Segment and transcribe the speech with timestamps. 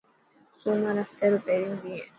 [0.61, 2.03] سومر هفتي رو پهريون ڏينهن هي.